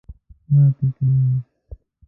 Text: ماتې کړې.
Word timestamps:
ماتې 0.51 0.87
کړې. 0.95 1.13